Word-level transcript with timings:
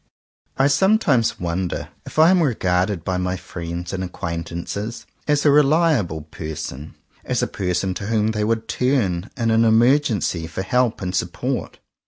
I 0.57 0.65
sometimes 0.65 1.39
wonder 1.39 1.89
if 2.07 2.17
I 2.17 2.31
am 2.31 2.41
regarded 2.41 3.03
by 3.03 3.17
my 3.17 3.37
friends 3.37 3.93
and 3.93 4.03
acquaintances 4.03 5.05
as 5.27 5.45
a 5.45 5.51
reliable 5.51 6.21
person— 6.23 6.95
as 7.23 7.43
a 7.43 7.47
person 7.47 7.93
to 7.93 8.07
whom 8.07 8.29
they 8.31 8.43
would 8.43 8.67
turn, 8.67 9.29
in 9.37 9.51
an 9.51 9.63
emergency, 9.63 10.47
for 10.47 10.63
help 10.63 11.03
and 11.03 11.13
support. 11.15 11.77